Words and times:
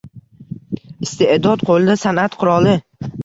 Iste’dod 1.07 1.65
qo’lida 1.69 1.97
san’at 2.05 2.39
quroli. 2.45 2.75